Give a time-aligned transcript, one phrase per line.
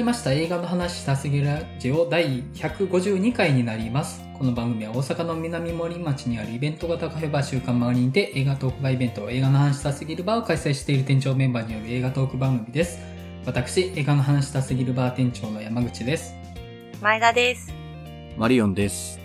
[0.00, 4.22] りました映画の話したすぎるラジオ第152回になります。
[4.38, 12.98] この番組は大阪の南森町にあるイベント型カフェバー週刊マガリンで映画トークバーイベント映画の話したすぎるバーを開催している店長メンバーによる映画トーク番組です。
[13.44, 16.34] 私、映画の話したすぎるバー店長の山口です。
[17.02, 17.70] 前田です。
[18.38, 19.20] マリオンです。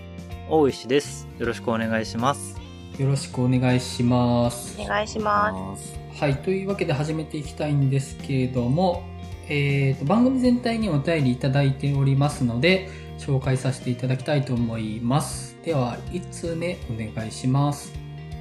[0.49, 1.25] 大石です。
[1.39, 2.59] よろしくお願いします。
[2.99, 4.75] よろしくお願いします。
[4.81, 5.87] お願いします。
[5.87, 6.19] す。
[6.19, 9.14] はい、というわけで始めていきたいんですけれども、
[9.47, 15.57] えーと、番組全体にお便りいただいておりますので、紹介させていただきたいと思います。
[15.63, 17.93] では、1通目お願いします。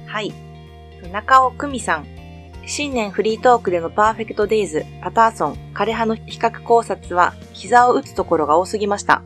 [0.07, 0.33] はい。
[1.11, 2.07] 中尾久美さん。
[2.67, 9.21] 新年フリートークでのパーフェクトデイズ、パターソン、枯葉の比較考察は膝を打つところが多すぎました。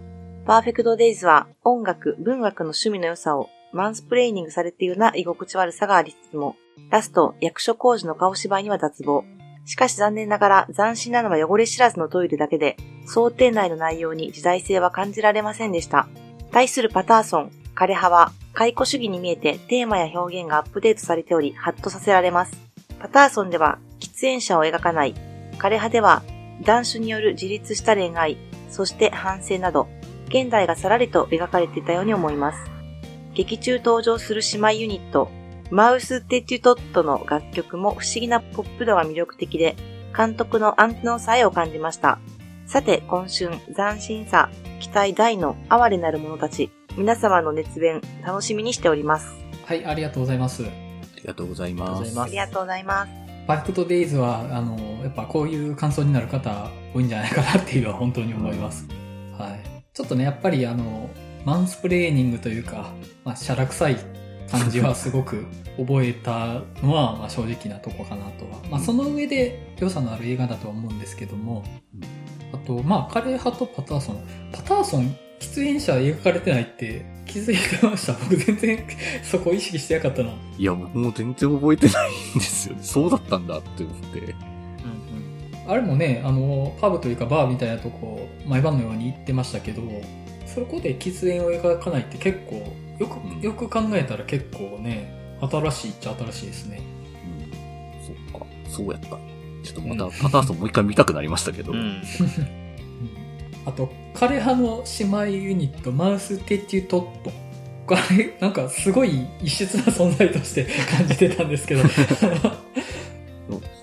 [0.45, 6.57] パーフェクトデイズは音楽、文学の趣味の良さをマンスプレーニングされているような居心地悪さがありつつも、
[6.89, 9.23] ラスト、役所工事の顔芝居には脱帽。
[9.65, 16.07] しかし残念ながら斬新なのは汚れ知らずのトイレだけで、想定内の内容に時代性は感じられませんでした。
[16.51, 22.57] 対するパターソン、枯葉は、解雇主義に見えてテーマや表現がアップデートされており、ハッとさせられます。
[22.99, 25.16] パターソンでは、喫煙者を描かない。
[25.57, 26.23] 枯葉では、
[26.63, 28.38] 男子による自立した恋愛、
[28.69, 29.88] そして反省など、
[30.27, 32.59] 現代がさらりと描かれていたように思います。
[33.33, 35.29] 劇中登場する姉妹ユニット、
[35.72, 39.75] マウス・テチュトットの楽曲も不思議なポップ度が魅力的で、
[40.17, 42.20] 監督のアンテナのさえを感じました。
[42.66, 49.28] さて、今春、斬新さ、期待大の哀れなる者たち、皆様の熱弁、楽しみにしております。
[49.66, 50.64] はい、ありがとうございます。
[50.64, 50.67] あ
[51.17, 52.20] りがとうございます。
[52.20, 53.12] ありがとうございます。
[53.45, 58.88] パーフェクトデイズは、あの、やっぱこういう感想になる方多いんじゃないかなっていうのは本当に思います。
[59.38, 59.84] はい。
[59.94, 61.09] ちょっとね、やっぱりあの、
[61.45, 62.92] マンスプレーニングというか、
[63.23, 63.97] まあ、シャラ臭い
[64.52, 65.45] 感じはすごく
[65.78, 68.59] 覚えたのは、まあ、正直なとこかなとは。
[68.69, 71.63] まあ、その上で良さのある映画だとは思うんですけども、
[72.53, 74.23] あと、まあ、カレー派とパターソン。
[74.51, 78.13] パターソン、喫煙者描かれてないって気づいてました。
[78.13, 78.88] 僕全然
[79.23, 80.31] そこ意識してなかったな。
[80.57, 82.84] いや、僕も全然覚えてないんですよね。
[82.84, 84.19] そうだったんだって思って。
[84.19, 84.50] うん
[85.69, 89.84] あれもね、あの、パブというかバーみたいなとこ、毎晩のように行ってましたけど、
[90.47, 96.81] そこで喫煙を描かないって結構、ようんく、よく考えたら結構ね、新しいっちゃ新しいですね。
[97.25, 97.29] う
[98.03, 98.05] ん。
[98.05, 98.45] そっか。
[98.67, 99.07] そうやった。
[99.07, 99.17] ちょ
[99.71, 101.71] っとまた、パターソンもう一回見たくなりましたけど。
[101.71, 101.79] うん。
[101.79, 102.01] うん。
[103.65, 107.31] あと、枯葉の姉妹ユニット、マウス・テチュトット。
[107.87, 111.83] これ、なんかすごい異質な存在として感じてたんですけど、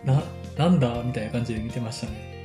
[0.04, 0.22] な、
[0.56, 2.36] なんだみたいな感じで見てましたね。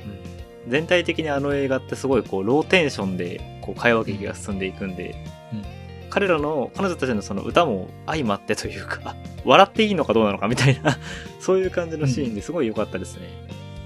[0.68, 5.14] 全体的にあの映画ってすごいこう、ローテンションで、こう、会話劇が進んでいくんで、
[5.52, 5.81] うん
[6.12, 10.98] 彼らの、彼女たちのその歌も相まってというか、 笑っていいのかどうなのかみたいな、
[11.40, 13.22] そういう感じのシーンですごい良かったですね。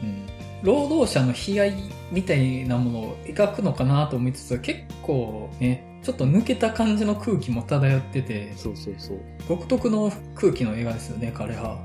[0.03, 0.27] うん
[0.63, 1.75] 労働者の悲哀
[2.11, 9.19] みたいなものを描くのかなと思いつつ結構ねちょっと抜けた感じの空気も漂っててそうそうそう。
[9.49, 11.79] 独特の空気の映画ですよね彼は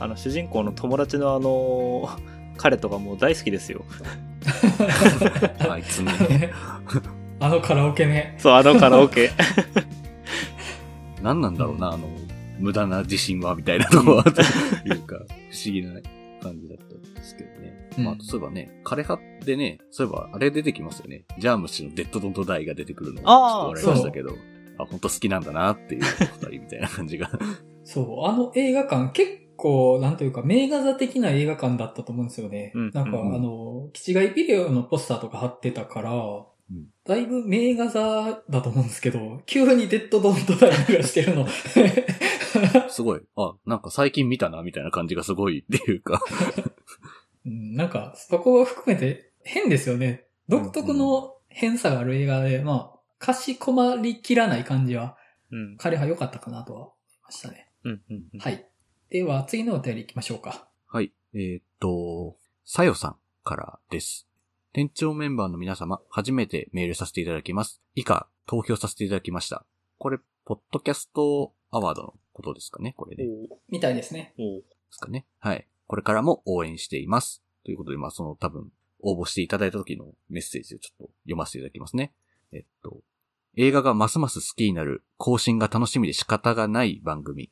[0.00, 2.08] あの、主人公の友達のあの、
[2.56, 3.84] 彼とかもう大好きですよ。
[5.68, 6.50] あいつね。
[7.40, 8.34] あのカラオケね。
[8.38, 9.30] そう、あのカラオケ。
[11.22, 12.08] 何なんだろうな、あの、
[12.58, 14.40] 無駄な自信は、みたいなとこは、と
[14.86, 15.92] いうか、不思議な
[16.40, 17.88] 感じだったんですけどね。
[17.98, 18.04] うん。
[18.04, 21.24] まあ、そういえばね、枯葉でね、そういえば、あれ出てきますよね。
[21.38, 24.30] ジャームシのデッドドントダイが出てくるのを、ちょっと笑いましたけど、
[24.78, 27.30] あ、本当好きなんだなっていう二人みたいな感じが。
[27.84, 28.28] そう。
[28.28, 32.90] あの映画館結構なんというか名画座的な映画館だったと思うんですよね、うん。
[32.94, 33.34] なんか、うん。
[33.34, 36.12] あのキチガイビデオのポスターとか貼ってたから、
[36.74, 41.46] んだいぶ名画座だと思うんですけど急にデッドドントダイ流してるの
[42.88, 46.22] すごい、あ、なんか最近見たな、みたいな感じがすごいっていうか。
[47.46, 50.26] うんなんか、そこを含めて変ですよね。
[50.48, 55.16] 独特の変さがある映画で、まあ、かしこまりきらない感じは、
[55.50, 55.76] うん。
[55.78, 56.92] 彼は良かったかなとは思い
[57.24, 57.70] ましたね。
[57.84, 58.02] うん。
[58.10, 58.24] うん。
[58.34, 58.50] うんは。
[58.50, 58.68] い。
[59.10, 60.68] では、次のお便り行きましょうか。
[60.88, 61.12] はい。
[61.34, 64.27] えーっと、さよさんからです。
[64.72, 67.80] 店長メンバーの皆様、初めてメールさせていただきます。
[67.94, 69.64] 以下、投票させていただきました。
[69.98, 72.94] これ、ポッドキャストアワードのことですかね？
[72.96, 73.24] これで。
[73.24, 73.30] で
[73.68, 74.34] みたいですね。
[74.38, 75.26] おうすかね？
[75.40, 75.66] はい。
[75.86, 77.42] これからも応援しています。
[77.64, 78.70] ということで、まあ、その多分、
[79.00, 82.12] 応募していただいた時のメッセージをちょっと読ませていただきますね。
[82.52, 82.98] えっと、
[83.56, 87.50] 映画がますます好きになる更新が楽しみで仕方がない番組。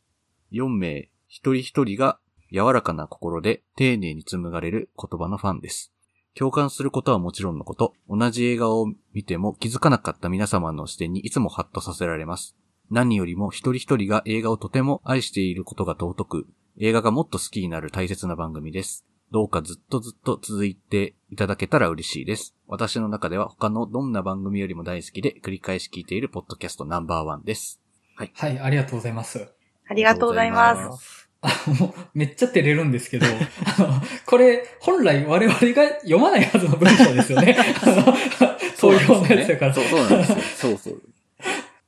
[0.53, 2.19] 4名一人一人が
[2.53, 5.93] 柔らかな心で丁寧に紡がれる言葉のファンです。
[6.39, 12.55] 共感することはもちろんのこと、同じ映画を見ても気づかなかった皆様の視点にいつもハッとさせられます。
[12.91, 16.47] 何よりも一人一人が映画をとても愛していることが尊く、
[16.79, 19.07] 映画がもっと好きになる大切な番組です。
[19.33, 22.55] どうかずっとずっと続いていただけたら嬉しいです。
[22.67, 27.81] 私の中では他のどんな番組よりも大好きで繰り返し聞いているポッドキャストナンバーワンです。
[28.15, 29.49] はい、ありがとうございます。
[29.89, 31.26] ありがとうございます。
[31.43, 37.57] あもうめっちゃ照れるんですけど、あの、これ、本来我々が読まないはずの文章ですよね。
[37.83, 39.75] あのそういうようなやつだから。
[39.75, 40.39] そうそうなんですよ。
[40.57, 41.03] そうそう。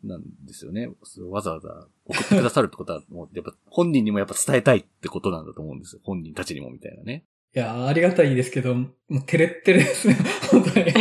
[0.04, 0.88] なんですよね。
[1.30, 6.00] わざわざ送ってくださるってことは、もうやっぱ本人にもやっぱ伝えたいってことなんだと思うんですよ。
[6.04, 7.24] 本人たちにもみたいなね。
[7.54, 10.16] いや、ありがたいですけど、もう照れってるですね。
[10.50, 10.94] 本当に。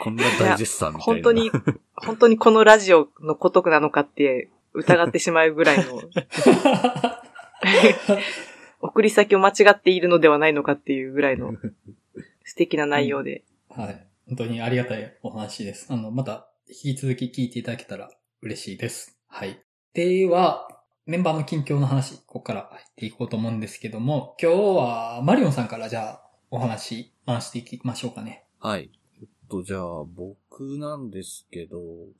[0.00, 1.22] こんな大絶賛みたいな。
[1.22, 1.50] 本当に、
[1.96, 5.84] 本当にこのラジオのごとくなのかって疑ってしまうぐらいの、
[8.80, 11.52] 送り先を間違っているのではないのかっていうぐらいの
[12.44, 13.44] 素敵な内容で。
[13.68, 14.06] はい。
[14.26, 15.92] 本当にありがたいお話です。
[15.92, 18.10] あの、また、引き続き聞いていただけたら
[18.40, 19.18] 嬉しいです。
[19.28, 19.62] はい。
[19.94, 20.68] では、
[21.04, 28.44] メンバーの近況の話、ここから入っていこうと思うんですけども、今日はマリオンさんからじゃあ、お話回していきましょうかね。
[28.58, 28.90] はい。
[29.20, 31.78] えっと、じゃあ、僕なんですけど、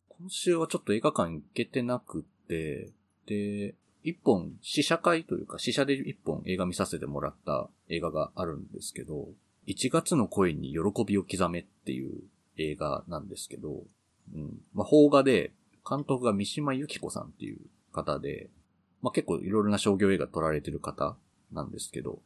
[0.08, 2.90] 今週はちょっと映画館行けてなくて、
[3.26, 3.74] で、
[4.04, 9.28] 一本、試写会というか、試写で一本映画見させてもらった映画があるんですけど、
[9.66, 12.20] 1月の声に喜びを刻めっていう
[12.56, 13.84] 映画なんですけど、
[14.34, 14.60] うん。
[14.74, 15.52] まあ、邦画で、
[15.88, 17.58] 監督が三島由紀子さんっていう
[17.92, 18.50] 方で、
[19.02, 21.16] まあ、結構いろいろな商業映画撮られてる方
[21.52, 22.20] なんですけど、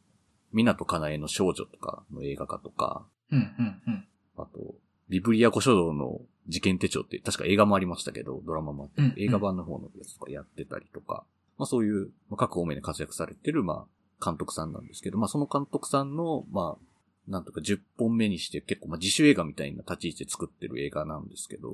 [0.53, 4.07] 港かなえの少女とかの映画化とか、うん、うん、うん。
[4.37, 4.75] あと、
[5.09, 11.25] ビブリア古書道の事件手帳って、確か映画もありましたけど、ドラマもあって、うん映画版の方のやつとかやってたりとか、
[11.57, 13.85] まあそういう、まあ、各方面で活躍されてる、ま
[14.19, 21.73] あ、監督さんなんですけど、まあその監督さんの、まあ、なんとか10本目にして結構、まあ自主映画みたいな立ち位置で作ってる映画なんですけど、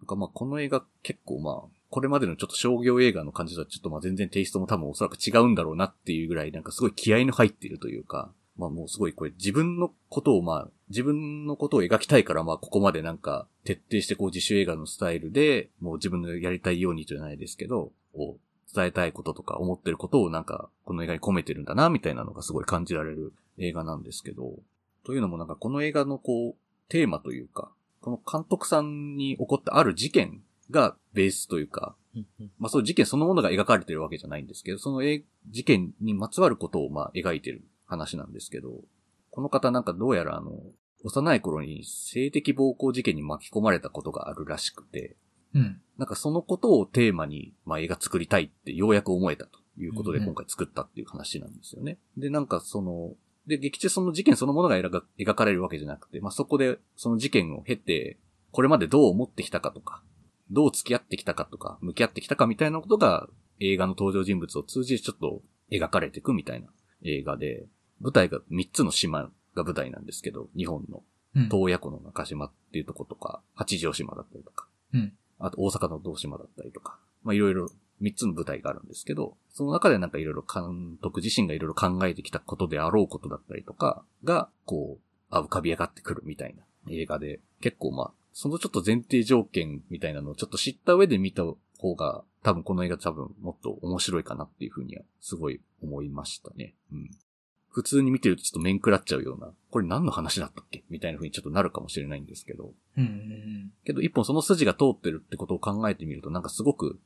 [0.00, 18.36] なんかまあこの映画結構まあ、これまでのちょっと商業映画の感じとはちょっとまあ全然テイストも多分おそらく違うんだろうなっていうぐらいなんかすごい気合の入っているというか、まあもうすごいこれ自分のことをまあ、自分のことを描きたいからまあここまでなんか徹底してこう自主映画のスタイルで、もう自分のやりたいようにじゃないですけど、を
[18.74, 24.54] 伝えたいこととか思ってることをなんかこの映画に込めてるんだなみたいなのがすごい感じられる映画なんですけど、
[25.04, 26.54] というのもなんかこの映画のこう、
[26.88, 27.70] テーマというか、
[28.00, 31.96] この監督さんに起こったある事件がベースというか、
[32.58, 38.70] まあそういう事件そのものが描かれてるわけじゃないんですけど、そのえ事件にまつわることをまあ描いてる話なんですけど、
[39.30, 40.52] この方なんかどうやらあの、
[41.04, 45.16] 幼い頃に性的暴行事件に巻き込まれたことがあるらしくて、
[45.54, 45.80] うん。
[45.96, 51.98] なんかそのことをテーマに、まあ映画作りたいってようやく思えたということでうんうん今回作ったっていう話なんですよね。
[52.16, 53.14] で、なんかその、
[53.46, 58.18] で、劇中その事件そのものが描か描かれるわけじゃなくて、まあそこでその事件を経て、
[58.50, 60.02] これまでどう思ってきたかとか、
[60.50, 63.28] どう付き合ってきたかとか、向き合ってきたかみたいなことが
[63.60, 66.68] 映画の登場人物を通じてちょっと描かれていくみたいな
[67.02, 67.66] 映画で、
[68.00, 71.02] 舞台が3つの島が舞台なんですけど、日本の。
[71.34, 71.48] うん。
[71.48, 75.12] 洞爺湖の中島っていうとことか、八丈島だったりとか、うん。
[75.38, 77.70] あと大阪の道島だったりとか、まあいろいろ
[78.00, 86.62] 三つの舞台があるんですけど、その中でなんかいろいろ監督自身がいろいろ考えてきたことであろうことだったりとかが、こう、あ浮かび上がってくるみたいな
[86.92, 91.42] 映画で、結構まあ、そのちょっと前提条件みたいなのをちょっと知った上で見た
[91.78, 96.74] 方が、多分この映画多分もっと面白いかなっていうふうにはすごい思いましたね。
[96.92, 97.10] うん。
[97.70, 100.84] 普通に見てるとちょっと面食らっちゃうような、これ何の話だったっけ？
[100.90, 106.98] みたいな風にちょっとなるかもしれないんですけど、うんうんけど一本その筋が通ってるってことを考えてみると、なんかすごく、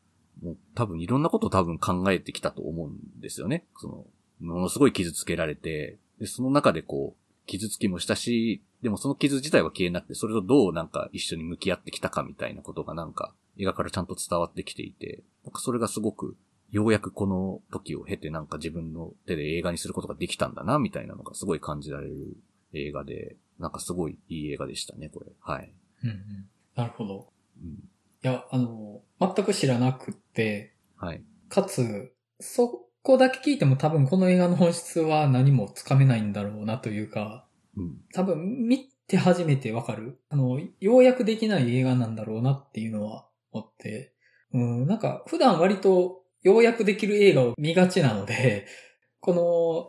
[0.42, 3.66] もう多分いろんなことを多分考えてきたと思うんですよね。
[3.78, 4.06] その、
[4.40, 16.36] ものすごい傷つけられて、で、その中でこう、傷つきもしたし、でもその傷自体は消えなくて、それとどうなんか一緒に向き合ってきたかみたいなことがなんか、映画からちゃんと伝わってきていて、なんかそれがすごく、
[16.72, 22.36] ようやくこの時を経てなんか自分の手で映画にすることができたんだな、みたいなのがすごい感じられる
[22.72, 25.32] 映画で、なんかすごいいい映画でしたね、これ。
[25.40, 25.72] はい。
[26.02, 26.10] うん。
[26.10, 26.48] うんうん。
[26.74, 27.28] なるほど。
[27.62, 27.72] うん。
[27.72, 27.78] い
[28.22, 31.22] や、あの、全く知らなくって、はい。
[31.50, 38.00] かつ、そこだけ聞いても多分この映画の本質は何もつかめないんだろうなというか、うん。
[38.14, 40.18] 多分見て初めてわかる。
[40.30, 44.14] あの、ようやくできない映画なんだろうなっていうのは思って、
[44.54, 48.66] うん、なんか普段割とようやくできる映画を見がちなので、
[49.20, 49.42] この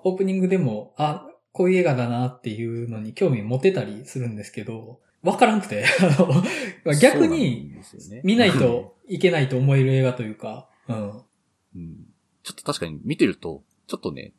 [0.07, 6.17] オープニングでも、あ、こういう映画だなっていうのに興味持てたりするんですけど、わからんくて、 あ
[6.85, 7.73] の逆に
[8.23, 11.09] 見ないといけないと思える映画というか、うん。
[11.75, 12.07] うん。
[12.43, 14.33] ちょっと確かに見てると、ちょっとね、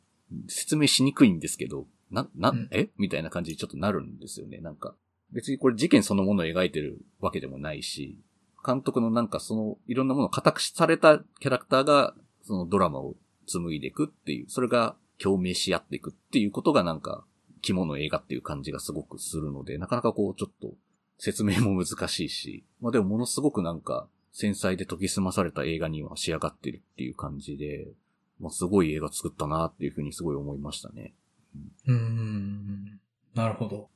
[0.47, 2.89] 説明しにくいんですけど、な、な、うんえ？
[2.97, 4.59] みたいな感じにちょっとなるんですよね。
[4.59, 4.95] なんか、
[5.31, 8.19] 別にこれ事件そのものを描いてるわけでもないし、
[8.65, 17.25] 監督のなんかその、いろんなものを固くされたキャラクターが、そのドラマを紡いでいくっていう、それが共鳴し合っていくっていうことがなんか、
[17.61, 20.75] 肝の映画っていう感じがすごくするので、なかなかこうちょっと
[21.17, 27.91] 説明も難しいし、 まあでもものすごくなんか繊細で研ぎ澄まされた映画には仕上がってるっていう感じで、
[28.39, 31.15] まあすごい映画作ったなっていうふうにすごい思いましたね。
[31.87, 32.99] うーん。
[33.33, 33.89] なるほど。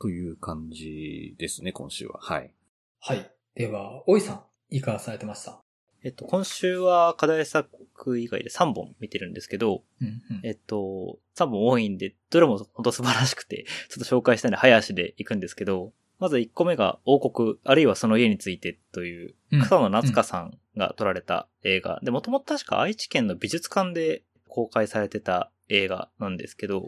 [0.00, 2.20] という感じですね、今週は。
[2.20, 2.52] はい。
[3.00, 3.35] はい。
[3.56, 5.62] では、おいさん、いかがされてました？
[6.04, 7.70] えっと、今週は課題作
[8.18, 10.40] 以外で3本見てるんですけど、うんうん。
[10.44, 21.98] えっと、3本多いんで、どれも本当素晴らしくて、ちょっと紹介したいので早足で行くんですけど、まず1個目が王国、あるいはその家についてという、うん草野夏香さんが撮られた映画。
[22.02, 26.86] で、もともと確か愛知県の美術館で公開されてた映画なんですけど、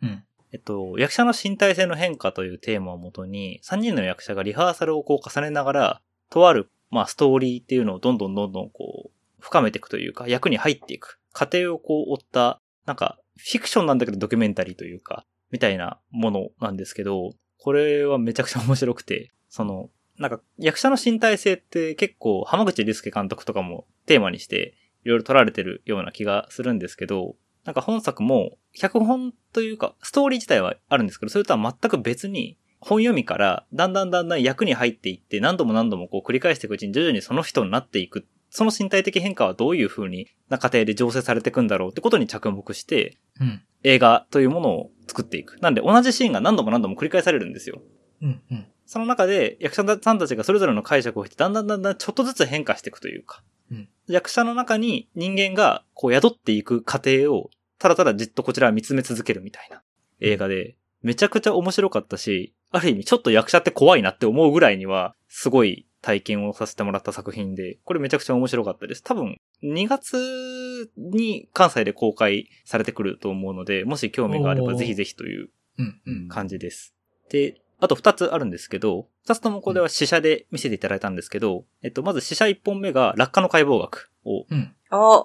[0.00, 0.24] うん。
[0.52, 11.20] えっと、役者の身体性の変化というテーマをもとに、3人の役者がリハーサルをこう重ねながら、とある、まあ、ストーリーっていうのをどんどんどんどんこう、深めていくというか、役に入っていく。
[11.32, 32.56] 過程をこう追った、なんか、フィクションなんだけどドキュメンタリーというか、みたいなものなんですけど、これはめちゃくちゃ面白くて、その、なんか、役者の身体性って結構、浜口竜介監督とかもテーマにして、いろいろ撮られてるような気がするんですけど、なんか本作も、脚本というか、ストーリー自体はあるんですけど、それとは全く別に、
[32.86, 38.26] 本読みから、だんだんだんだん役に入っていって、何度も何度もこう繰り返していくうちに徐々にその人になっていく。
[38.48, 43.62] その身体的変化はどういう風にな過程で醸成されていくんだろうってことに着目して、うん。
[43.82, 45.58] 映画というものを作っていく。
[45.60, 47.82] なんで同じシーンが何度も何度も繰り返されるんですよ。
[48.22, 48.42] うん。
[48.50, 48.66] うん。
[48.86, 57.50] その中で役者さんたちがそれぞれの解釈をして、だんだんだんだんちょっとずつ変化していくというか、うん役者の中に人間がこう宿っていく過程を、
[57.80, 59.82] ただただじっとこちらは見つめ続けるみたいな
[60.20, 69.02] 映画で、めちゃくちゃ面白かったし、ある意味ちょっと役者って怖いなって思うぐらいには、すごい体験をさせてもらった作品で、これめちゃくちゃ面白かったです。
[69.02, 76.00] 多分、2月に関西で公開されてくると思うので、もし興味があればぜひぜひといううん。
[76.06, 76.28] うん。
[76.28, 76.94] 感じです。
[77.30, 84.46] で、あと二つあるんですけど、二つともこれは試写で見せていただいたんですけど、えっと、まず試写一本目が落下の解剖学を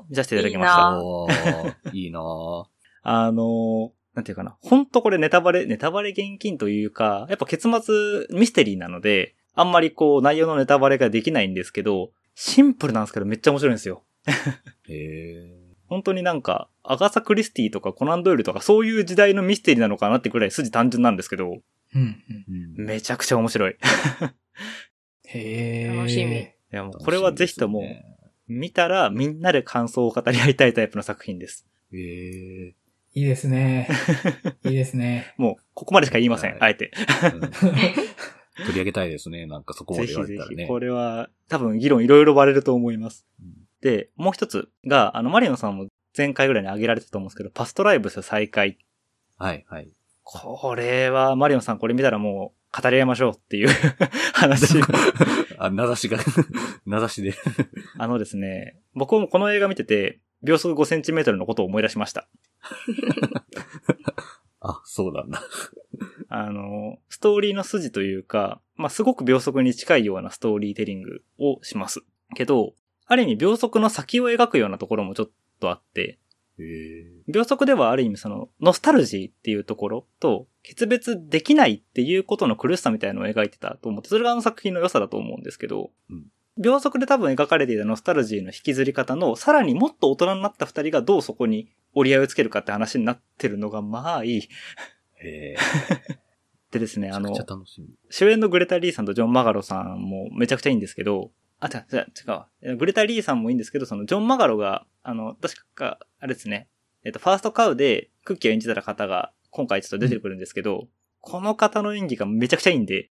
[0.09, 0.87] 見させていただきました。
[0.87, 2.65] あおー、いいなぁ。
[3.03, 4.57] あの、なんていうかな。
[4.61, 14.03] ほんとこれネタバレ、ネタバレ現金というか、やっぱ結末ミステリーなので、あんまりこう内容のネタバレができないんですけど、シンプルなんですけどめっちゃ面白いんですよ。
[14.89, 21.61] へ本当になんか、アガサ・クリスティとかコナンドイルとかそういう時代のミステリーなのかなってくらい筋単純なんですけど、うん。
[21.95, 22.23] うん。
[22.77, 23.71] ーうんめちゃくちゃ面白い。
[23.71, 23.75] い
[25.25, 25.95] へえ。
[25.95, 27.83] 楽しみやもうこれはぜひとも、
[28.47, 31.65] 見たらみんなで感想を語り合いたいタイプの作品です。
[31.91, 32.75] ねへ
[33.13, 33.89] いいですね。
[34.65, 35.33] いいですね。
[35.37, 36.91] もう、ここまでしか言いません、はいあえて。
[36.95, 37.41] ーうん
[38.63, 39.45] 取り上げたいですね。
[39.47, 40.67] なんかそこまでぜひぜひ、言われたらね。
[40.67, 43.25] これは多分議論いろいろ割れると思います。
[43.41, 48.77] うんで、もう一つが、あの、マリオンさんも前回ぐらいに挙げられてたと思うんですけど、パストライブス再開。
[49.37, 49.89] はい、はい。
[50.23, 53.69] これは、マリオンさんこれ見たらもう、語り合いましょうっていう
[54.33, 54.77] 話。
[55.57, 56.19] あ、名指しが、
[56.85, 57.33] 名指しで。
[57.97, 62.27] あのですね、僕もこの映画見てて、秒速5センチメートルのことを思い出しました。
[64.61, 65.41] あ、そうなんだ。
[66.29, 72.01] あの、ストーリーの筋というか、まあ、すごく秒速に近いようなストーリーテリングをします。
[72.35, 72.73] けど、
[73.05, 76.19] ある意味秒速の先を描くようなところもちょっとあって。
[77.27, 86.27] 秒速ではある意味その、ノスタルジーっていうところと、決別できないっていうことの苦しさみたいなのを描いてたと思って、それがあの作品の良さだと思うんですけど、うん
[86.57, 94.39] 秒速で多分描かれていたノスタルジーの引きずり方の、さらにもっと大人になった二人がどうそこに折り合いをつけるかって話になってるのが、まあいい。
[94.39, 94.47] へ
[95.23, 95.55] え。
[96.71, 97.33] でですね、あの。
[98.09, 102.49] 主演のグレタ・リーさんとジョン・マガロさんもめちゃくちゃいいんですけど、あ、違う、違う、違うわ。
[102.77, 106.69] グレタ・リーさんもいいんですけど、そのジョン・マガロが、あの、確か、あれですね、
[107.03, 110.87] えっと、ファーストカウでクッキーを演じてた方が、今回ちょっと出てくるんですけど、
[111.19, 113.09] この方の演技がめちゃくちゃいいんで。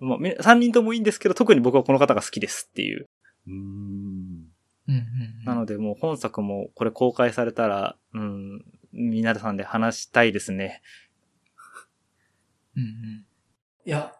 [0.00, 3.08] まあ、み3人ともいいんですけど、特に僕はこの方が好きですっていう。
[3.46, 3.56] うーん。
[3.56, 5.44] うんうん。
[5.44, 10.82] なのでもう本作もこれ公開されたら、うん、皆さんで話したいですね。
[12.76, 13.24] うんうん。
[13.84, 14.12] いや、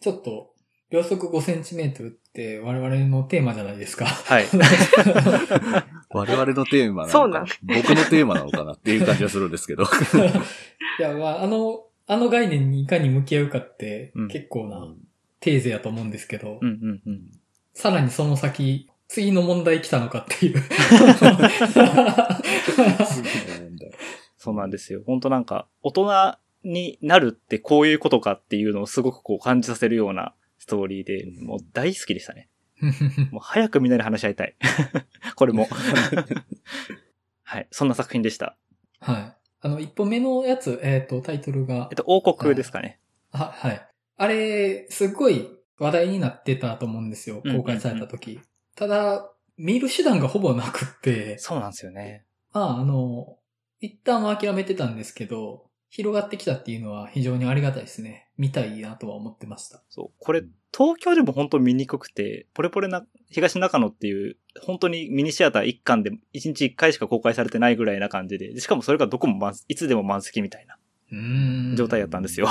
[0.00, 0.50] ちょっと、
[0.90, 4.06] 秒速5センチメートルって我々のテーマじゃないですか。
[4.06, 4.46] はい。
[6.10, 9.84] 我々のテーマなのかそうなん僕のテーマなのかなっていう感じはするんですけど。
[10.98, 14.92] いや、まあ、あの、あの概念にいかに向き合うかってうん結構な
[15.38, 17.30] テーゼやと思うんですけど、うんうんうん。
[17.72, 20.62] さらにその先、次の問題来たのかっていう。
[24.36, 25.02] そうなんですよ。
[25.06, 32.48] 本当なんか、大人になるってこういうことかっていうのをすごくこう感じさせるようなストーリーで、もう大好きでしたね。
[33.30, 34.56] もう早くみんなで話し合いたい。
[35.36, 35.68] これも。
[37.44, 37.68] はい。
[37.70, 38.56] そんな作品でした。
[39.00, 39.39] はい。
[39.62, 42.98] あの、一本目のやつ、えっ、と、タイトルがえっ、と、王国ですかね。
[43.32, 43.86] は、はい。
[44.16, 45.48] あれ、すっごい
[45.78, 47.40] 話題になってたと思うんですよ。
[47.44, 48.40] うんうんうん公開された時。
[48.74, 52.24] ただ、見る手段がほぼなくって、そうなんですよね。
[52.52, 53.36] まあ、あの、
[53.80, 58.28] 一旦は諦めてたんですけど、広がってきたっていうのは非常にありがたいですね。
[58.38, 59.82] 見たいなとは思ってました。
[59.90, 60.10] そう。
[60.20, 70.78] これ、東京でも本当見にくくて、ポレポレな、東中野っていう、本当にミニシアター一巻で1日1回しか公開されてないぐらいな感じで、でしかもそれがどこも満いつでも満席みたいな
[71.10, 71.76] うーん。
[71.76, 72.48] 状態やったんですよ。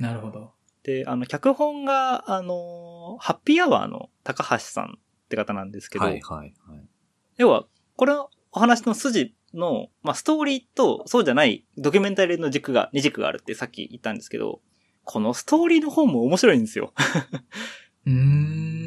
[0.00, 0.50] なるほど。
[0.82, 6.88] で、あの、脚本が、あの、ハッピーアワーの高橋さんって方なんですけど、はいはいはい。
[7.36, 14.60] 要は、これのお話の筋の、まあ、ストーリーとそうじゃないドキュメンタリーの軸が、二軸があるってさっき言ったんですけど、
[15.04, 16.92] このストーリーの方も面白いんですよ。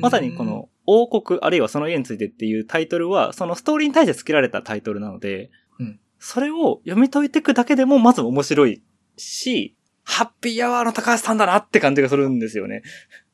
[0.02, 8.84] まさにこの王国あるいはその家についてっていうタイトルは、そのストーリーに対して付けられたタイトルなので、うんそれを読み解いていくだけでもまず面白い
[9.16, 12.84] し、ハッピーアワーの高橋さんだなって感じがするんですよね。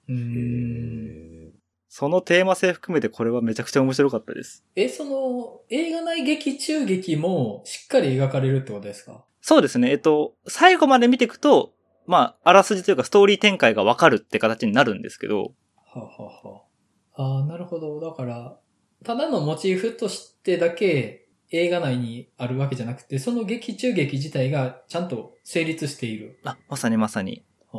[0.08, 1.35] うーん。
[1.98, 4.66] そのテーマ性含めてこれはめちゃくちゃ面白かったです。
[4.76, 9.24] え、その、映画内劇中劇もしっかり描かれるってことですか？
[9.40, 9.92] そうですね。
[9.92, 11.72] えっと、最後まで見ていくと、
[12.06, 15.54] まあ、あらすじというかストーリー展開がわかるって形になるんですけど、
[15.86, 16.64] はあ、はあは
[17.14, 18.02] あ、ああ、なるほど。
[18.02, 18.60] だから、
[19.06, 26.42] ただのモチーフとしてだけ映画内にあるわけじゃなくて、その劇中劇自体がちゃんと成立している。
[26.44, 27.36] あ、まさにまさに。
[27.36, 27.78] いあ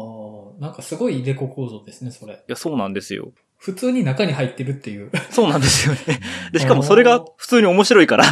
[0.58, 2.42] あ、なんかすごいレコ構造ですね、それ。
[2.48, 3.32] や、そうなんですよ。
[3.66, 5.10] 普通に中に入ってるっていう。
[5.28, 6.00] そうなんですよね。
[6.54, 8.24] で、しかもそれが普通に面白いから。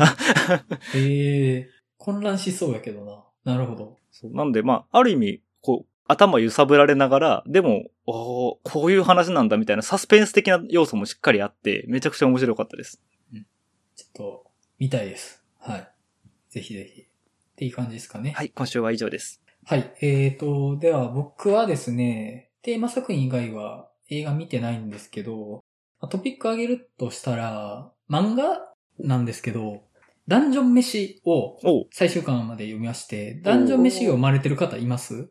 [0.94, 3.04] ええ混乱しそうやけど
[3.44, 3.54] な。
[3.54, 3.98] なるほど。
[4.12, 13.02] そうなんで、まあ、ある意味、こう、頭揺さぶられながら、でも、おーこういう話なんだみたいなサスペンス的な要素もしっかりあって、めちゃくちゃ面白かったです。
[13.96, 14.44] ちょっと、
[14.78, 15.42] 見たいです。
[15.58, 15.88] はい。
[16.48, 17.00] ぜひぜひ。
[17.00, 17.04] っ
[17.56, 18.34] ていう感じですかね。
[18.36, 19.42] はい、今週は以上です。
[19.64, 19.92] はい。
[20.00, 25.64] えーと、では僕はですね、テーマ作品以外は映画見てないんですけど、
[26.00, 29.82] まあトピック上げるとしたら、漫画なんですけど、
[30.26, 31.58] ダンジョン飯を
[31.90, 35.28] 最終巻まで読みまして、ダンジョン飯を読まれてる方います？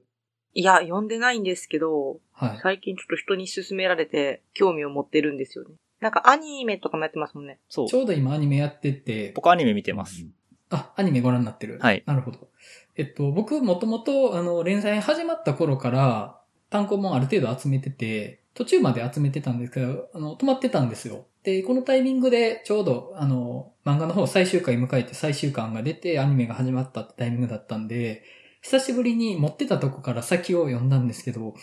[0.54, 2.60] いや、読んでないんですけど、はい。
[2.62, 5.76] 最近ちょっと人に勧められて興味を持ってるんですよね。
[6.00, 7.60] なんかアニメとかもやってますもんね。
[7.70, 7.96] そうち。
[7.96, 10.28] ょうど今アニメやってて、僕アニメ見てます。
[10.70, 11.80] あ、アニメご覧になってる？
[11.80, 12.50] はいなるほど。
[12.96, 21.26] えっと、僕もともと、あの、連載始まった頃から、単行本ある程度集めてて、途中まで集めてたんですけど、あの、止まってたんですよ。
[21.44, 28.24] で、このタイミングで、ちょうど、あの、漫画の方最終回迎えて最終巻が出て、アニメが始まったってタイミングだったんで、
[28.62, 31.56] 久しぶりに持ってたとこから先を読んだんですけど、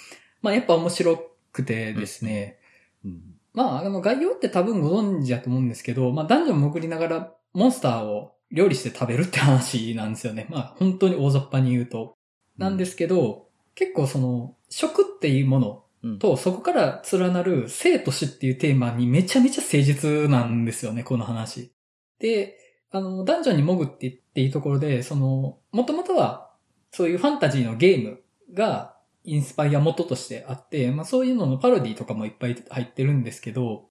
[0.42, 2.59] まあ、やっぱ面白くてですね、
[3.05, 3.20] うん
[3.53, 10.46] まあ、あの、概要って多分ご存知だと思うんですけど、まあ、ダンジョン潜りながらモンスターを料理して食べるって話なんですよね。
[10.50, 12.16] まあ、本当に大雑把に言うと。
[12.59, 15.81] なんですけど、結構その、食っていうものうん
[16.18, 21.72] と、そこから連なる生と死っていうテーマにめちゃめちゃ誠実なんですよね、この話。
[22.18, 22.56] で、
[22.90, 26.50] あの、ダンジョンに潜っていっていいところで、その、もともとは、
[26.90, 28.20] そういうファンタジーのゲーム
[28.52, 33.90] がインスパイア元としてあって、まあそういうののパロディとかもいっぱい入ってるんですけど、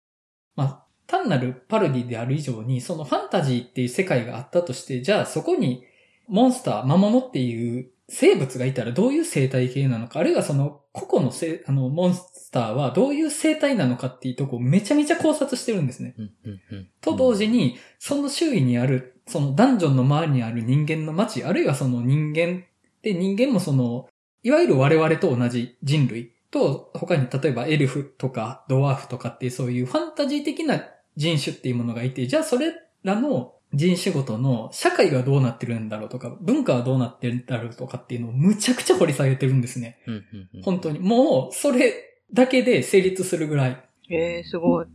[0.55, 5.85] まあ単なるパロディである以上に、そのファンタジーっていう世界があったとして、じゃあそこに
[6.27, 16.15] モンスター、魔物っていう生物がいたらどういう生態系なのか、あるいはその個々のせあのモンスターはどういう生態なのかっていうとこをめちゃめちゃ考察してるんですね。
[16.17, 22.63] うんうんうんと同時に、その周囲にある、そのダンジョンの周りにある人間の街、あるいはその人間
[23.01, 24.07] で人間もその、
[24.43, 30.83] いわゆる我々と同じ人類と、他に例えばエルフとかドワーフとかっていうそういうファンタジー的な
[31.15, 39.99] 人種っていうものがいて、じゃあそれらの人種ごとの社会がどうなってるんだろうとか、文化はどうなってるんだろうとかっていうのをむちゃくちゃ掘り下げてるんですね。
[40.07, 40.99] うんうんうん本当に。
[40.99, 41.93] もう、それ
[42.33, 43.83] だけで成立するぐらい。
[44.09, 44.85] えー、すごい。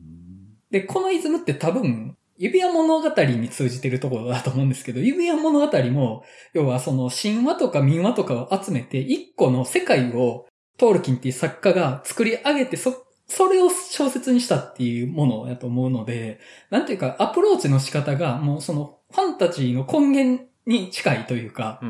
[0.70, 21.80] で、このイズムって多分、指輪物語に通じてるところだと思うんですけど、指輪物語も、要はその神話とか民話とかを集めて、一個の世界をトールキンっていう作家が作り上げて、そ、それを小説にしたっていうものやと思うので、なんていうか、アプローチの仕方が、もうその、ファンタジーの根源に近いというか、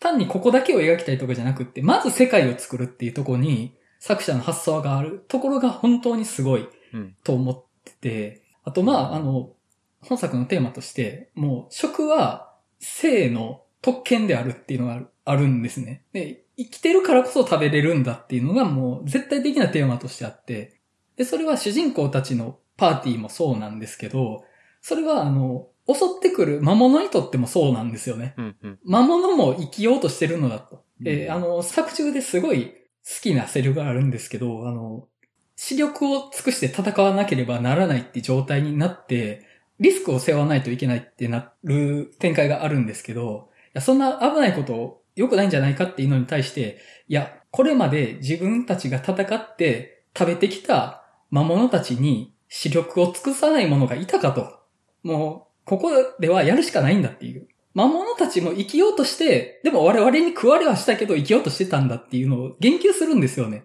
[0.00, 7.16] 単にここだけを描きたいとかじゃなくって、まず世界を作るっていうところに、作者の発想があるところが本当にすごいうん。
[7.24, 9.52] と思ってて、あとまあ、あの、
[10.00, 16.02] 本作のテーマとして、もう食は性の特権であるっていうのがあるあるんですね。
[16.12, 20.80] で、生きてるからこそ食べれるんだっていうのがもう絶対的なテーマとしてあって、
[21.16, 24.44] で、それは主人公たちのパーティーもそうなんですけど、
[24.80, 28.34] それはあの、襲ってくる魔物にとってもそうなんですよね。
[28.36, 28.78] うんうん。
[28.84, 30.84] 魔物も生きようとしてるのだと。
[31.00, 32.74] うんえーあの、作中ですごい好
[33.22, 35.08] きなセリフがあるんですけど、あの、
[35.56, 39.46] 視力を尽くして戦わなければならないって状態になって、
[39.80, 54.60] リスクを背負わないといけないってなる展開があるんですけど、いや、そんな危ないこと良くないんじゃないかっていうのに対して、いや、これまで自分たちが戦って食べてきた魔物たちに視力を尽くさない者がいたかと。
[55.02, 57.48] もう、ここではやるしかないんだっていう。
[57.74, 63.64] 魔物たちも生きようとして、でも我々に食われはしたけど生きようとしてたんだっていうのを言及するんですよね。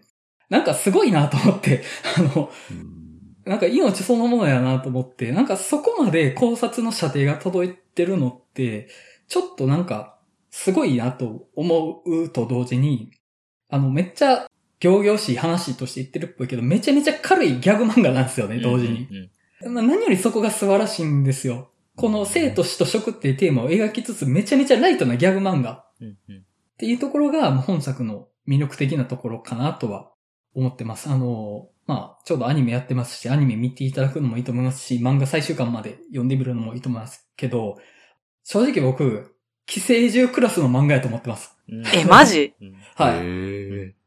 [0.49, 1.83] なんかすごいなと思って、
[2.17, 2.97] あの、うん
[3.47, 8.89] なんか命そのものやなと思って、なんかそこまで考察の射程が届いてるのって、
[9.29, 10.16] ちょっとなんか、
[10.49, 13.12] すごいなと思うと同時に、
[13.69, 14.47] あの、めっちゃ、
[14.79, 19.07] 行々しい話として言ってるっぽいけど、めちゃめちゃ軽いギャグ漫画なんですよね、同時に。
[19.12, 19.29] うん
[19.73, 21.71] まあ、何よりそこが素晴らしいんですよ。
[21.95, 25.93] この生と死と食っていうテーマを描きつつ、めちゃめちゃライトなギャグ漫画っ。
[26.77, 30.12] ていうところが、まあ本作の魅力的なところかなとは
[30.53, 31.10] 思ってます。
[31.10, 37.77] あの、まあ、ちょうどアニメやってますし、アニメ見ていただくのもいいと思いますし、漫画最終巻まで読んでみるのもいいと思いますけど、
[38.43, 39.37] 正直僕、
[39.67, 41.56] 寄生獣クラスの漫画やと思ってます。
[41.69, 42.53] うんえ、マジ？
[42.60, 43.97] うんはい。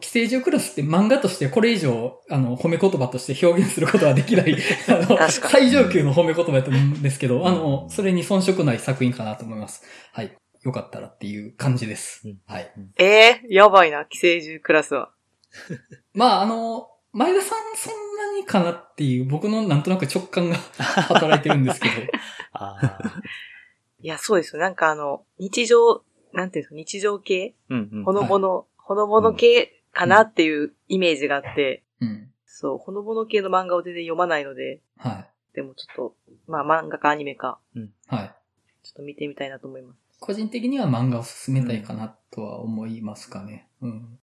[0.00, 4.56] 寄生獣クラスって漫画としてこれ以上、あの、褒め言葉として表現することはできない、
[4.88, 5.24] あの、確か
[5.60, 9.84] に最上級の褒め言葉だと思うんですけど、あの、それに遜色ない作品かなと思います。
[10.12, 10.34] はい。
[10.62, 12.38] よかったらっていう感じですうん。
[12.46, 12.72] はい。
[12.98, 15.10] えー、やばいな、寄生獣クラスは。
[16.14, 17.92] まあ、あの、前田さんそん
[18.34, 21.94] なにかなっていう僕のなんとなく直感が 働いてるんですけど、
[22.52, 22.98] ああ。
[24.00, 24.60] いや、そうですよ。
[24.60, 27.54] なんかあの、日常、なんていうんですか、日常系？
[27.70, 28.04] うんうん。
[28.04, 32.30] ほのぼの、ほのぼの系かなっていうイメージがあって、うん。
[32.44, 35.30] そう、ほのぼの系の漫画を全然読まないので、はい。
[35.54, 37.58] でもちょっと、まあ漫画かアニメか、
[38.06, 38.34] はい。
[38.82, 39.98] ちょっと見てみたいなと思います。
[40.20, 43.68] 個人的には漫画を進めたいかなとは思いますかね。
[43.80, 44.18] うん。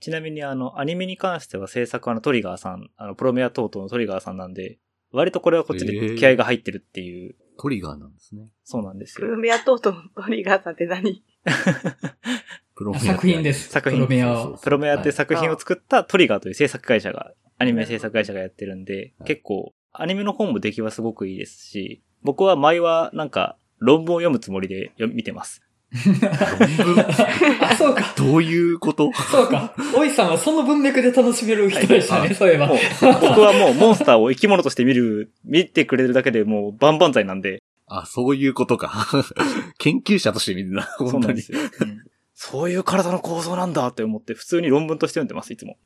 [0.00, 4.78] ちなみにあの、アニメに関しては制作はあのトリガーさん、あの、プロメア等々のトリガーさんなんで、
[5.12, 8.48] 割とこれはこっちで気合が入ってるっていう、トリガーなんですね。
[8.64, 9.36] そうなんですプルよ。
[9.36, 11.24] メアトートのトリガーさんって何？
[12.76, 13.68] プロメア作品です。
[13.68, 14.64] 作品プロメアをそうそうそう。
[14.64, 25.62] プロメアって作品を作ったトリガーという制作会社が、アニメ制作会社がやってるんで、はい結構、アニメの本も出来はすごくいいですし、僕は前はなんか、論文を読むつもりで読見てます。
[25.92, 27.06] 論文？
[27.60, 28.14] あ、そうか。
[28.16, 29.10] どういうこと？
[29.12, 29.74] そうか。
[29.96, 32.68] おいさんはその文脈で楽しめる人でしたね、はいそういえば。
[32.68, 39.06] 僕はもうモンスターを生き物として見る、見てくれるだけでもう万々歳なんで、あ、そういうことか。
[39.78, 41.26] 研究者として見るな、そう本当に。
[41.28, 41.58] なんですよ。
[41.80, 41.98] うん
[42.40, 45.76] そういう体の構造なんだって思って、普通に論文として読んでます、いつも。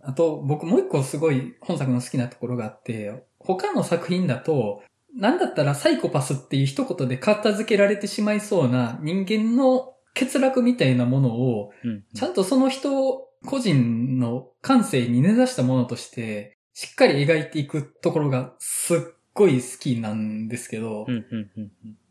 [0.00, 4.84] あと、僕もう一個すごい本作の好きなところがあって、他の作品だと、
[5.16, 12.04] なんだったらサイコパスっていう一言で片付けられてしまいそうな人間の欠落みたいなものを、うん。
[12.14, 12.90] ちゃんとその人
[13.44, 18.98] 個人の感性に根ざしたものとして、しっかり描いていくところがすっ
[19.34, 21.06] ごい好きなんですけど。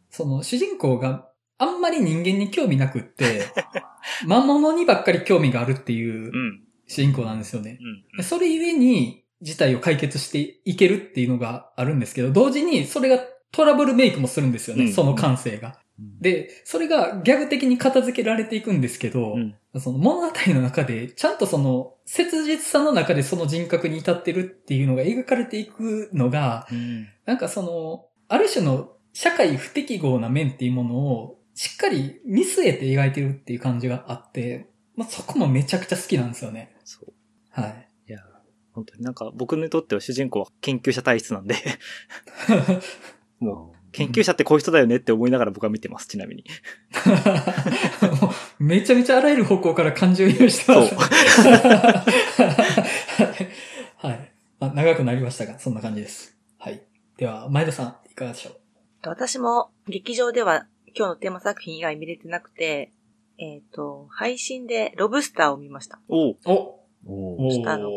[0.10, 3.46] その主人公があんまり人間に興味なくって、
[4.28, 7.80] 魔物にばっかり興味があるっていううん、主人公なんですよね。
[8.18, 8.24] うん。
[8.24, 15.80] それゆえに事態を解決していけるっていうのがあるんですけど、同時にそれがトラブルメイクもするんですよね、うんその感性が。
[16.20, 19.56] で、それがギャグ的に片付けられていくんですけど、うん。
[19.80, 27.08] その物語の中で、ちゃんとその、切実さの中でその人格に至ってるっていうのが描かれていくのが、うん。
[27.26, 36.76] なんかその、ある種の社会不適合な面っていうものを、しっかり見据えて描いてるっていう感じがあって、まあ、そこもめちゃくちゃ好きなんですよね。
[36.84, 37.14] そう。
[37.52, 37.88] はい。
[38.74, 41.56] 本当になんか僕にとっては主人公は研究者体質なんで、
[43.40, 46.46] もう研究者ってこういう人だよねって思いながら僕は見てます、ちなみに。
[48.22, 48.30] も
[48.60, 50.96] うめちゃめちゃあらゆる方向から感情移入してます。
[53.98, 54.32] はい。
[54.60, 56.38] まあ、長くなりましたが、そんな感じです。
[56.58, 56.82] はい。
[57.18, 58.56] では、前田さん、いかがでしょう？
[59.04, 62.92] 私も劇場では今日のテーマ作品以外見れてなくて、
[63.38, 66.00] えっ、と、配信でロブスターを見ました。
[66.08, 66.54] おうお
[67.08, 67.90] おーおあの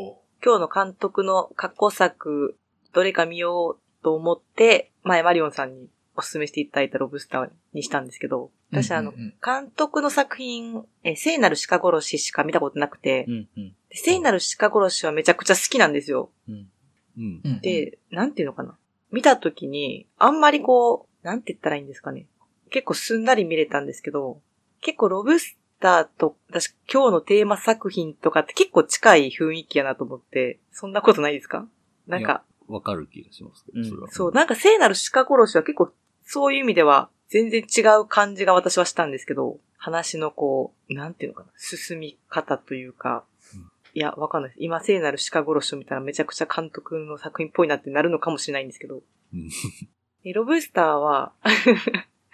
[0.44, 2.58] 今日の監督の過去作、
[2.92, 13.68] どれか見ようと思って、前マリオンさんにお勧めしていただいたロブスターにしたんですけど、私あのうん、うんうん監督の作品、え、聖なる鹿殺ししか見たことなくてう、ん、うん。
[13.88, 16.28] で聖なる鹿殺しはめちゃくちゃ好きなんですよ。
[16.46, 16.68] うん。
[17.16, 17.40] うん。
[17.42, 18.76] うん、で、なんていうのかな。
[19.12, 22.26] 見たときに、あんまりこう、なんて言ったらいいんですかね。
[22.70, 24.42] 結構すんなり見れたんですけど、
[24.82, 31.66] 結構ロブスターと、私今日のテーマ作品とかって結構近い雰囲気やなと思って、そんなことないですか？
[32.06, 33.84] なんか、わかる気がしますけど、うん。
[33.84, 34.10] それは。
[34.10, 35.92] そう、なんか聖なる鹿殺しは結構、
[36.24, 43.70] そういう意味では、全然違う感じが私はしたんですけど、話のこう、なんていうのかな、進み方というか、うん。
[43.92, 44.62] いや、わかんないです。
[44.62, 49.02] 今、聖なる鹿殺しを見たらめちゃくちゃ監督の作品っぽいなってなるのかもしれないんですけど、
[49.34, 49.50] うん。
[50.24, 51.34] えロブスターは、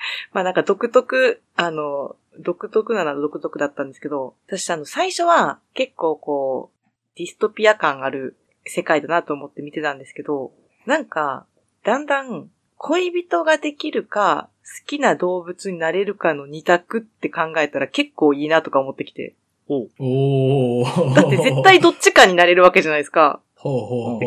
[0.33, 6.79] まあなんか独特、あの、独特なのは独特だったんですけど、私あの、最初は結構こう、
[7.17, 10.53] ディストピア感ある世界だなと思って見てたんですけど、
[10.87, 11.47] なんか、
[11.85, 19.35] だんだん恋人ができるか、好きな動物になれるかの二択って考えたら結構いいなとか思ってきて。
[19.69, 21.15] おうおー。
[21.15, 23.41] だって絶対どっちかになれるわけじゃないですか。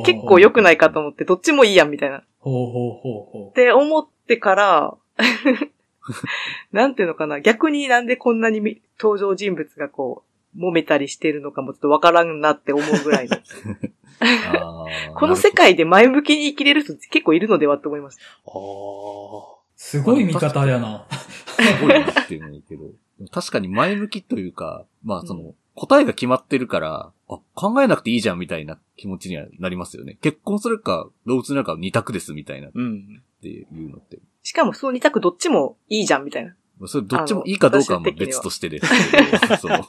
[0.05, 2.17] 結構良くないかと思って、どっちもいいやんみたいな。
[2.19, 3.53] っほうほうほうほう。
[3.55, 4.97] て思ってから、
[6.71, 10.23] なんていうのかな、逆になんでこんなにみ登場人物がこ
[10.55, 13.37] う、揉めたりしてるのかもちょっとわからんなって思うぐらいの。
[15.15, 18.19] この世界で前向きに生きれる人って結構いるのではって思います。
[18.45, 19.63] ああ。
[19.75, 21.07] すごい見方やな。
[21.09, 22.83] すごいなっていうのもいいけど、
[23.31, 30.17] 確かに前向きというか、まあその、答えが決まってるから、あ、考えなくていいじゃんみたいな気持ちにはなりますよね。
[30.21, 33.23] 結婚するか、動物になるか二択ですみたいなっうん。
[33.41, 34.19] ていうのって。
[34.43, 36.55] しかもその二択どっちもいいじゃんみたいな。
[36.77, 39.87] まあそれどっちもいいかどうかは別としてですけど、その、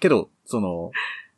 [0.00, 0.92] けど、その、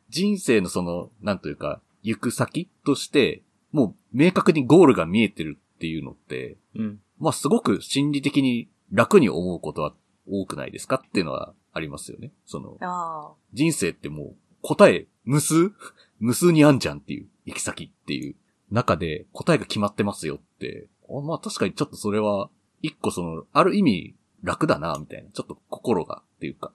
[0.09, 6.99] 人生のその、なんというか、行く先として、もう明確にゴールが見えてるっていうのって、うん。
[7.19, 9.93] まあすごく心理的に楽に思うことは
[10.27, 12.31] 多くないですかっていうのはありますよね。
[12.45, 13.35] その。
[13.53, 15.71] 人生ってもう答え無数？
[16.19, 18.35] 無数にあんじゃんっていう行き先っていう
[18.71, 20.87] 中で答えが決まってますよって。
[21.09, 22.49] あまあ確かにちょっとそれは
[22.81, 25.29] 一個その、ある意味楽だなみたいな。
[25.31, 26.71] ちょっと心がっていうか。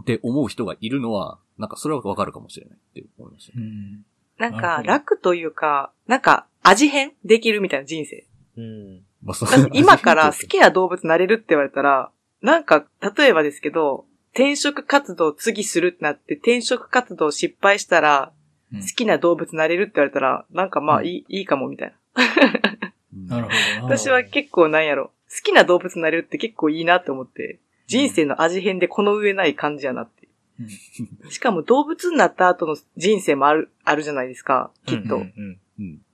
[0.00, 3.64] って思う人がいるのは、なんかそれはわかるかもしれないって思いましたね。
[3.64, 4.04] うん。
[4.38, 8.24] なんか楽というか、なんか味変できるみたいな人生。
[8.56, 9.02] うん。
[9.72, 12.10] 今から好きな動物なれるって言われたら、
[12.42, 18.44] なんか、例えばですけど、転職活動次するってなって、転職活動失敗したら、うん
[18.80, 22.92] 好きな動物なれるって言われたら、なんかまあうんいい、いいかもみたいな。
[23.14, 23.50] なるほ
[23.80, 23.96] どな。
[23.96, 25.12] 私は結構なんやろ。
[25.30, 30.28] 好きな動物なれるって結構いいなって思って、人生の味変でこの上ない感じやなって。
[30.60, 30.68] うん
[31.30, 35.22] しかも動物になった後の人生もある、あるじゃないですか、きっと。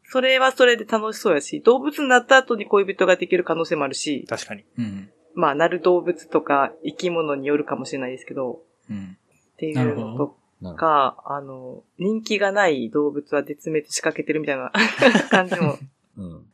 [0.04, 4.64] それはそれで楽しそうやし、動物になった後に恋人ができる可能性もあるし、確かに。
[4.78, 5.10] うん。
[5.34, 9.16] まあ、なる動物とか生き物によるかもしれないですけど、うん。
[9.52, 10.36] っていうのと。
[10.76, 14.72] か、あの、人気がない動物は絶滅しかけてるみたいな
[15.30, 15.78] 感じも
[16.16, 16.46] うん。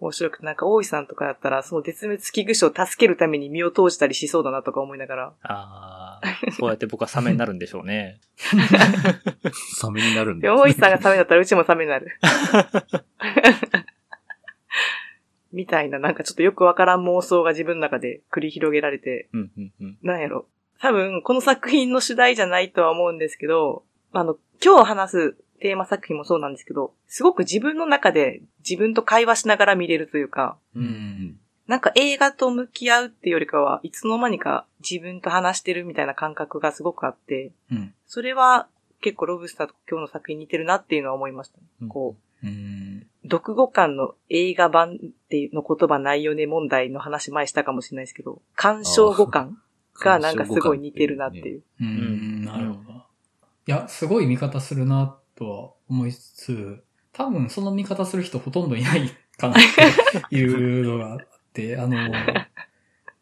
[0.00, 6.52] 面白くて、なんか大井さんとかだったら、その絶滅危惧種を助けるために身を投じたりしそうだなとか思いながら、ああ。
[6.52, 8.20] そうやって僕はサメになるんでしょうね。
[9.76, 10.54] サメになるんで、だ。
[10.54, 12.08] 大井さんがサメだったらうちもサメになる。
[15.52, 19.98] みたいな、なんかちょっとよくわからん妄想が自分の中で繰り広げられて、うんうんうん。
[20.02, 20.46] なんやろ。
[20.80, 30.80] 多分、この作品の主題じゃないとは思うんですけど、あの、今日話すテーマ作品もそうなんですけど、すごく自分の中で自分と会話しながら見れるというか、う。
[30.80, 31.38] ん。
[31.68, 37.94] なんか映画と向き合うっていうよりかは、いつの間にか自分と話してるみたいな感覚がすごくあって、うん。
[38.06, 38.66] それは
[39.00, 43.06] 結構ロブスターと今日の作品に似てるなっていうのは思いました、ねうんこう、うん。
[43.30, 44.98] 読語感の映画版っ
[45.28, 49.58] ていうの言葉ないよね問題の話前したかもしれないですけど、鑑賞語感
[49.94, 51.58] がなんかすごい似てるなっていう。
[51.58, 51.86] ううん
[52.40, 52.44] ん。
[52.44, 52.92] なるほど。
[53.64, 61.18] いや、すごい見方するなとは思いつつ、多分その見方する人ほとんどいないかなっていうのがあっ
[61.52, 61.96] て、 あの、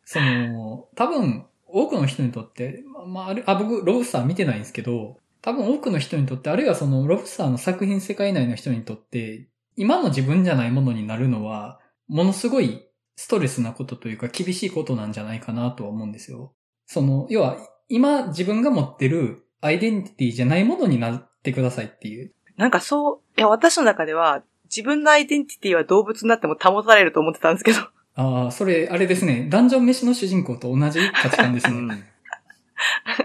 [0.04, 16.52] その、多分多くの人にとって、まあ、ある、あ、僕、ロブスター見てないんですけど、多分多くの人にとって、あるいはそのロブスターの作品世界内の人にとって、今の自分じゃないものになるのは、ものすごいストレスなことというか厳しいことなんじゃないかなとは思うんですよ。
[16.86, 17.56] その、要は、
[17.88, 22.32] 今自分が持ってるアイデンティティじゃないものになってくださいっていう。
[22.56, 27.78] なんかそう、いや私の中では自分のアイデンティティは動物になっても保たれると思ってたんですけど、
[28.14, 29.48] ああ、それ、あれですね。
[29.48, 31.78] ダンジョン飯の主人公と同じ価値観ですね。
[31.78, 32.04] うん。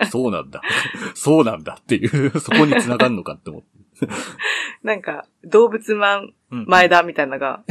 [0.09, 0.61] そうなんだ。
[1.13, 3.67] そうなんだっていう、そこに繋がるのかって思って。
[4.83, 7.63] なんか動物マンうん前田みたいなのが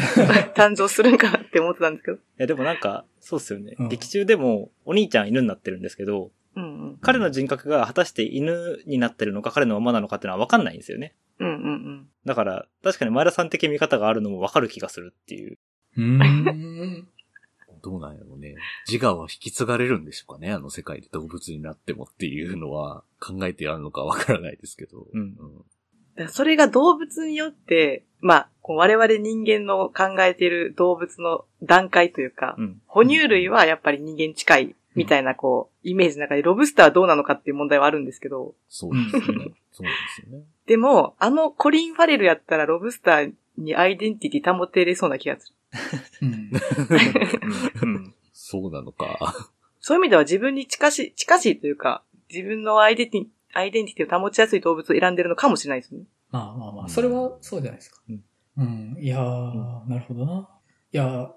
[0.57, 2.17] 誕生するんかなって思ってたんですけど。
[2.17, 3.75] いや、でもなんか、そうっすよね。
[3.79, 6.99] うん劇中でも、お兄ちゃん犬になってるんですけど、うんうん。
[6.99, 11.15] 彼の人格が果たして犬になってるのか、彼のままなのかっていうのは分かんないんですよね。
[11.39, 12.09] うんうんうん。
[12.25, 15.59] だから、確かに前田さん的見方があるのも分かる気がするっていう。
[15.97, 17.09] うーん。
[17.83, 18.55] どうなんやろうね。
[18.89, 25.07] 自我は引き継がれるんでしょうかねあの世界で動物になってもっていうのは考えてやるのかわからないですけど。
[25.13, 25.37] うん
[26.17, 32.81] だからそれが動物によって、まあ、我々人間の考えている動物の段階というか、うん。
[32.87, 39.53] 哺乳類はやっぱり人間近いみたいな、こう、イメージの中で、ロブスターはどうなのかっていう問題はあるんですけど、そうですよね。
[39.73, 40.45] そうですよね。
[40.67, 45.55] でも、あのコリン・ファレルやったらロブスターにアイデンティティ保てれそうな気がする。
[46.23, 46.51] うん。
[47.83, 48.15] うん。
[48.33, 49.51] そうなのか。
[49.81, 56.03] そういう意味では自分に近しい、近しいというか、自分のアイデンティアイデンティティを保ちやすい動物を選んでるのかもしれないですね。
[56.31, 58.01] まあまあまあ、それはそうじゃないですか。
[58.09, 58.23] うん。
[58.57, 58.97] うん。
[59.01, 60.49] いやー、なるほどな。
[60.95, 61.29] いや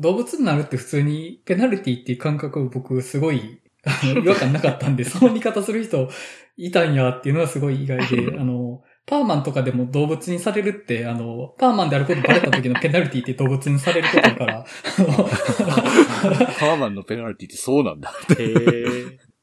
[0.00, 6.08] 動物になるって普通にペナルティっていう感覚を僕すごい、あの 違和感なかったんで、その見方する人
[6.56, 14.64] いたんやっていうのはすごい意外で、 あの、パーマンとかでも動物にされるって、あの、パーマンであることバレた時のペナルティって動物にされることだから、あ
[16.58, 18.10] パーマンのペナルティってそうなんだ。
[18.38, 18.84] へえ。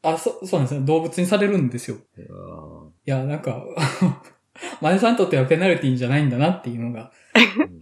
[0.03, 0.87] のあ、そ、そうなんですね。
[0.87, 1.97] 動物にされるんですよ。
[2.17, 2.21] い
[3.05, 3.63] やなんか、
[4.81, 7.79] マネさんにとってはペナルティじゃないんだなっていうのがうん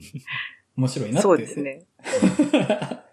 [0.77, 1.21] 面白いなって。
[1.21, 1.59] そうです。
[1.59, 1.85] ね。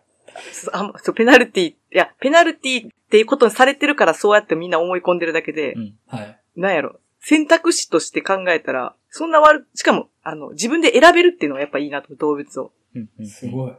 [0.73, 5.95] あそうペナルティ、いや、ペナルティっていうことにされてるからそうやってみんな思い込んでるだけで、うん。
[6.07, 6.41] はい。
[6.57, 7.01] なんやろ。
[7.21, 13.73] 選択肢として考えたら、そんな悪、しかも、あの、自分で選べるっていうのはやっぱいいなと、動物を、うんうんすごい。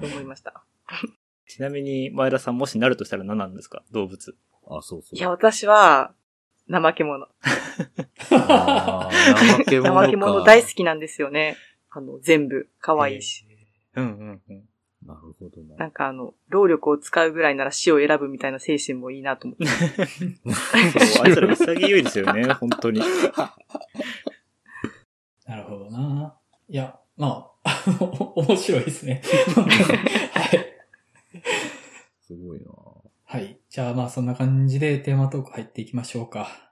[0.00, 0.62] と思いました。
[1.48, 3.82] ちなみに、前田さんもしなるとしたら何なんですか？
[3.92, 4.36] 動物。
[4.68, 5.16] あ、そうそう。
[5.16, 6.12] いや、私は、
[6.70, 7.28] 怠け者。
[8.28, 10.00] 怠け者か。
[10.04, 11.56] 怠け者大好きなんですよね。
[11.96, 13.46] あの、全部、可愛いし。
[13.94, 14.64] うんうんうん。
[15.06, 15.76] なるほどな。
[15.76, 19.64] なんかあの、労力を使うぐらいなら死を選ぶみたいな精神もいいなと思って。
[21.06, 23.00] そう、あいつら潔いですよね、 本当に。
[25.46, 26.36] なるほどな。
[26.68, 27.84] いや、まあ、
[28.36, 29.22] 面白いですね。
[30.34, 30.66] はい。
[32.20, 32.66] すごいな。
[33.24, 33.58] はい。
[33.70, 36.65] じゃあまあそんな感じでテーマトーク入っていきましょうか。